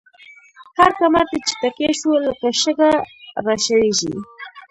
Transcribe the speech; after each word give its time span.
هر 0.79 0.91
کمر 0.99 1.25
ته 1.31 1.37
چی 1.45 1.53
تکيه 1.61 1.91
شو، 1.99 2.11
لکه 2.25 2.47
شګه 2.61 2.91
را 3.45 3.55
شړيږی 3.63 4.13